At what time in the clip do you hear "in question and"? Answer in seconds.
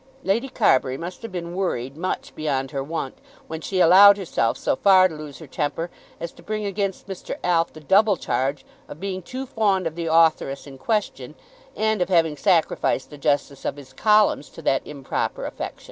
10.65-12.01